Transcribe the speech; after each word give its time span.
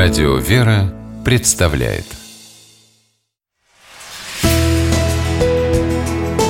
Радио 0.00 0.36
«Вера» 0.36 0.94
представляет 1.24 2.04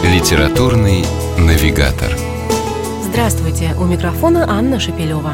Литературный 0.05 1.03
навигатор 1.39 2.15
Здравствуйте! 3.05 3.75
У 3.81 3.87
микрофона 3.87 4.45
Анна 4.51 4.79
Шапилева. 4.79 5.33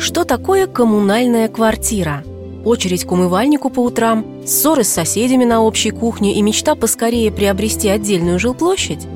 Что 0.00 0.24
такое 0.24 0.66
коммунальная 0.66 1.48
квартира? 1.48 2.24
Очередь 2.64 3.04
к 3.04 3.12
умывальнику 3.12 3.68
по 3.68 3.80
утрам, 3.80 4.24
ссоры 4.46 4.84
с 4.84 4.88
соседями 4.88 5.44
на 5.44 5.60
общей 5.60 5.90
кухне 5.90 6.36
и 6.36 6.40
мечта 6.40 6.74
поскорее 6.76 7.30
приобрести 7.30 7.90
отдельную 7.90 8.38
жилплощадь? 8.38 9.06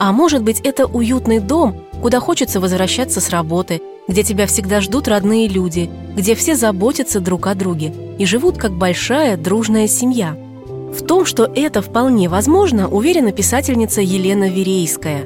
А 0.00 0.10
может 0.10 0.42
быть, 0.42 0.58
это 0.64 0.86
уютный 0.86 1.38
дом, 1.38 1.84
куда 2.02 2.18
хочется 2.20 2.60
возвращаться 2.60 3.20
с 3.20 3.30
работы, 3.30 3.80
где 4.08 4.24
тебя 4.24 4.46
всегда 4.46 4.80
ждут 4.80 5.06
родные 5.06 5.46
люди, 5.46 5.88
где 6.16 6.34
все 6.34 6.56
заботятся 6.56 7.20
друг 7.20 7.46
о 7.46 7.54
друге 7.54 7.94
и 8.18 8.26
живут 8.26 8.58
как 8.58 8.72
большая 8.72 9.36
дружная 9.36 9.86
семья. 9.86 10.36
В 10.92 11.06
том, 11.06 11.24
что 11.24 11.50
это 11.54 11.80
вполне 11.80 12.28
возможно, 12.28 12.88
уверена 12.88 13.32
писательница 13.32 14.02
Елена 14.02 14.50
Верейская. 14.50 15.22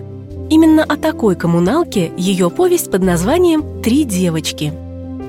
Именно 0.48 0.84
о 0.84 0.96
такой 0.96 1.34
коммуналке 1.34 2.12
ее 2.16 2.50
повесть 2.50 2.90
под 2.90 3.02
названием 3.02 3.82
«Три 3.82 4.04
девочки». 4.04 4.72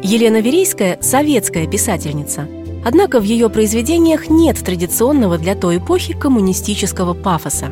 Елена 0.03 0.41
Верейская– 0.41 0.99
советская 1.01 1.65
писательница. 1.65 2.47
Однако 2.85 3.19
в 3.19 3.23
ее 3.23 3.49
произведениях 3.49 4.29
нет 4.29 4.57
традиционного 4.63 5.39
для 5.39 5.55
той 5.55 5.77
эпохи 5.77 6.13
коммунистического 6.13 7.15
пафоса. 7.15 7.71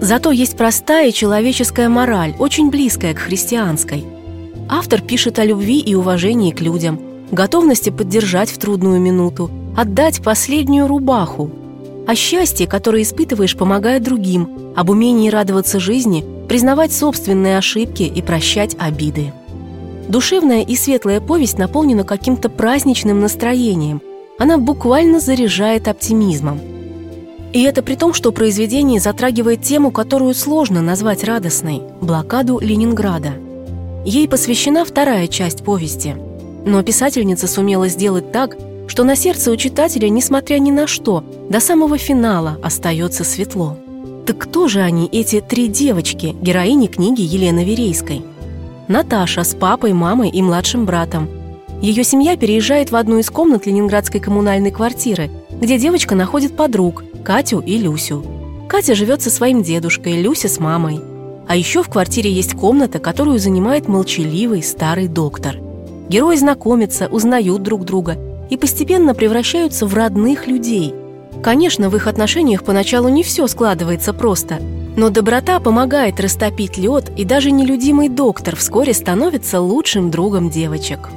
Зато 0.00 0.30
есть 0.30 0.56
простая 0.56 1.12
человеческая 1.12 1.88
мораль, 1.88 2.34
очень 2.38 2.70
близкая 2.70 3.14
к 3.14 3.18
христианской– 3.18 4.04
Автор 4.68 5.02
пишет 5.02 5.38
о 5.38 5.44
любви 5.44 5.78
и 5.78 5.94
уважении 5.94 6.50
к 6.50 6.60
людям, 6.60 6.98
готовности 7.30 7.90
поддержать 7.90 8.50
в 8.50 8.58
трудную 8.58 8.98
минуту, 8.98 9.50
отдать 9.76 10.22
последнюю 10.22 10.86
рубаху, 10.86 11.50
о 12.06 12.14
счастье, 12.14 12.66
которое 12.66 13.02
испытываешь, 13.02 13.56
помогая 13.56 14.00
другим, 14.00 14.72
об 14.74 14.90
умении 14.90 15.28
радоваться 15.28 15.80
жизни, 15.80 16.24
признавать 16.48 16.92
собственные 16.92 17.58
ошибки 17.58 18.02
и 18.04 18.22
прощать 18.22 18.74
обиды. 18.78 19.32
Душевная 20.08 20.62
и 20.62 20.76
светлая 20.76 21.20
повесть 21.20 21.58
наполнена 21.58 22.04
каким-то 22.04 22.48
праздничным 22.48 23.20
настроением. 23.20 24.02
Она 24.38 24.58
буквально 24.58 25.20
заряжает 25.20 25.88
оптимизмом. 25.88 26.60
И 27.54 27.62
это 27.62 27.82
при 27.82 27.94
том, 27.94 28.12
что 28.12 28.32
произведение 28.32 29.00
затрагивает 29.00 29.62
тему, 29.62 29.90
которую 29.90 30.34
сложно 30.34 30.82
назвать 30.82 31.24
радостной– 31.24 31.80
блокаду 32.02 32.58
Ленинграда– 32.60 33.32
Ей 34.04 34.28
посвящена 34.28 34.84
вторая 34.84 35.26
часть 35.28 35.64
повести. 35.64 36.14
Но 36.66 36.82
писательница 36.82 37.48
сумела 37.48 37.88
сделать 37.88 38.32
так, 38.32 38.56
что 38.86 39.02
на 39.02 39.16
сердце 39.16 39.50
у 39.50 39.56
читателя, 39.56 40.10
несмотря 40.10 40.58
ни 40.58 40.70
на 40.70 40.86
что, 40.86 41.24
до 41.48 41.58
самого 41.58 41.96
финала 41.96 42.58
остается 42.62 43.24
светло. 43.24 43.78
Так 44.26 44.38
кто 44.38 44.68
же 44.68 44.80
они, 44.80 45.08
эти 45.10 45.40
три 45.40 45.68
девочки, 45.68 46.36
героини 46.40 46.86
книги 46.86 47.22
Елены 47.22 47.64
Верейской? 47.64 48.22
Наташа 48.88 49.42
с 49.42 49.54
папой, 49.54 49.94
мамой 49.94 50.28
и 50.28 50.42
младшим 50.42 50.84
братом. 50.84 51.28
Ее 51.80 52.04
семья 52.04 52.36
переезжает 52.36 52.90
в 52.90 52.96
одну 52.96 53.18
из 53.18 53.30
комнат 53.30 53.64
ленинградской 53.64 54.20
коммунальной 54.20 54.70
квартиры, 54.70 55.30
где 55.64 55.78
девочка 55.78 56.14
находит 56.14 56.56
подруг– 56.56 57.04
Катю 57.24 57.60
и 57.60 57.76
Люсю. 57.78 58.24
Катя 58.68 58.94
живет 58.94 59.22
со 59.22 59.30
своим 59.30 59.62
дедушкой, 59.62 60.20
Люся 60.20 60.48
с 60.48 60.60
мамой– 60.60 61.00
а 61.46 61.56
еще 61.56 61.82
в 61.82 61.88
квартире 61.88 62.30
есть 62.30 62.54
комната, 62.54 62.98
которую 62.98 63.38
занимает 63.38 63.88
молчаливый 63.88 64.62
старый 64.62 65.08
доктор. 65.08 65.58
Герои 66.08 66.36
знакомятся, 66.36 67.06
узнают 67.08 67.62
друг 67.62 67.84
друга 67.84 68.16
и 68.50 68.56
постепенно 68.56 69.14
превращаются 69.14 69.86
в 69.86 69.94
родных 69.94 70.46
людей. 70.46 70.94
Конечно, 71.42 71.90
в 71.90 71.96
их 71.96 72.06
отношениях 72.06 72.64
поначалу 72.64 73.08
не 73.08 73.22
все 73.22 73.46
складывается 73.46 74.12
просто, 74.12 74.58
но 74.96 75.10
доброта 75.10 75.60
помогает 75.60 76.20
растопить 76.20 76.78
лед, 76.78 77.10
и 77.16 77.24
даже 77.24 77.50
нелюдимый 77.50 78.08
доктор 78.08 78.56
вскоре 78.56 78.94
становится 78.94 79.60
лучшим 79.60 80.10
другом 80.10 80.48
девочек. 80.48 81.10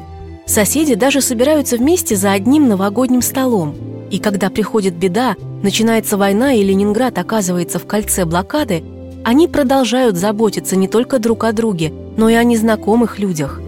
Соседи 0.45 0.95
даже 0.95 1.21
собираются 1.21 1.77
вместе 1.77 2.15
за 2.15 2.31
одним 2.31 2.67
новогодним 2.67 3.21
столом. 3.21 3.75
И 4.09 4.19
когда 4.19 4.49
приходит 4.49 4.95
беда, 4.95 5.35
начинается 5.63 6.17
война 6.17 6.53
и 6.53 6.63
Ленинград 6.63 7.17
оказывается 7.17 7.79
в 7.79 7.85
кольце 7.85 8.25
блокады, 8.25 8.83
они 9.23 9.47
продолжают 9.47 10.15
заботиться 10.15 10.75
не 10.75 10.87
только 10.87 11.19
друг 11.19 11.43
о 11.43 11.51
друге, 11.51 11.91
но 12.15 12.29
и 12.29 12.33
о 12.33 12.43
незнакомых 12.43 13.19
людях. 13.19 13.59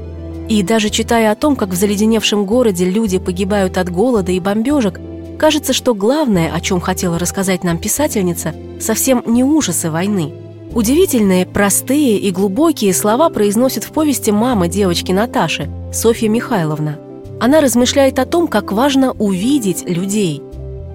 И 0.48 0.64
даже 0.64 0.90
читая 0.90 1.32
о 1.32 1.36
том, 1.36 1.56
как 1.56 1.70
в 1.70 1.76
заледеневшем 1.76 2.46
городе 2.46 2.86
люди 2.86 3.20
погибают 3.20 3.78
от 3.78 3.90
голода 3.92 4.32
и 4.32 4.40
бомбежек, 4.40 5.00
кажется, 5.38 5.74
что 5.74 5.94
главное, 5.94 6.52
о 6.54 6.62
чем 6.62 6.80
хотела 6.80 7.20
рассказать 7.20 7.64
нам 7.64 7.78
писательница, 7.78 8.54
совсем 8.80 9.24
не 9.28 9.44
ужасы 9.44 9.92
войны. 9.92 10.34
Удивительные, 10.74 11.46
простые 11.46 12.18
и 12.20 12.32
глубокие 12.32 12.94
слова 12.94 13.30
произносит 13.30 13.84
в 13.84 13.92
повести 13.92 14.32
мама 14.32 14.68
девочки 14.68 15.12
Наташи, 15.12 15.70
Софья 15.92 16.30
Михайловна. 16.30 17.00
Она 17.40 17.62
размышляет 17.62 18.20
о 18.20 18.26
том, 18.26 18.48
как 18.48 18.72
важно 18.72 19.12
увидеть 19.12 19.88
людей. 19.88 20.42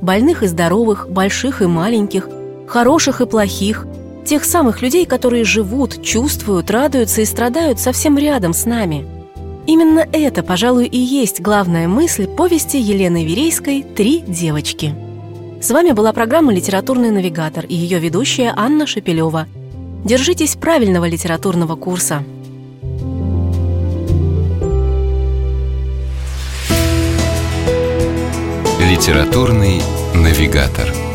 Больных 0.03 0.43
и 0.43 0.47
здоровых, 0.47 1.09
больших 1.09 1.63
и 1.63 1.67
маленьких, 1.67 2.29
хороших 2.67 3.21
и 3.21 3.27
плохих, 3.27 3.87
Тех 4.25 4.45
самых 4.45 4.81
людей, 4.81 5.05
которые 5.05 5.45
живут, 5.45 6.03
чувствуют, 6.03 6.71
радуются 6.71 7.21
и 7.21 7.27
страдают 7.27 7.79
совсем 7.79 8.17
рядом 8.17 8.55
с 8.55 8.65
нами. 8.65 9.07
Именно 9.67 10.07
это, 10.13 10.43
пожалуй, 10.43 10.87
и 10.87 10.99
есть 10.99 11.43
главная 11.43 11.89
мысль 11.89 12.27
повести 12.27 12.79
Елены 12.79 13.25
Верейской 13.25 13.83
«Три 13.83 14.21
девочки». 14.21 14.95
С 15.61 15.71
вами 15.71 15.93
была 15.93 16.13
программа 16.15 16.55
«Литературный 16.55 17.11
навигатор» 17.11 17.67
и 17.67 17.75
ее 17.75 17.99
ведущая 17.99 18.53
Анна 18.57 18.87
Шепелева. 18.87 19.47
Держитесь 20.05 20.57
правильного 20.57 21.07
литературного 21.07 21.77
курса. 21.77 22.23
Литературный 28.85 29.81
навигатор. 30.15 31.14